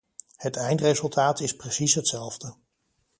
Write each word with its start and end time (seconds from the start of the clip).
Het 0.37 0.55
eindresultaat 0.55 1.39
is 1.39 1.55
precies 1.55 1.93
hetzelfde. 1.93 2.53